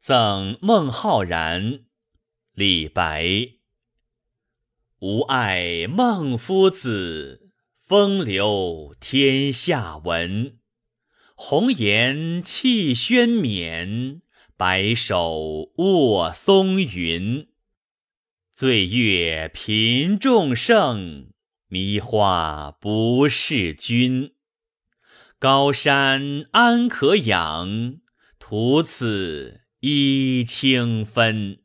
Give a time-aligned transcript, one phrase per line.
[0.00, 1.80] 赠孟浩然。
[2.54, 3.50] 李白。
[5.00, 10.58] 吾爱孟夫子，风流天下闻。
[11.34, 14.22] 红颜弃轩冕，
[14.56, 17.48] 白首卧松云。
[18.50, 21.30] 醉月频众盛，
[21.68, 24.32] 迷花不识君。
[25.38, 27.98] 高山安可仰？
[28.38, 31.59] 徒此一清分。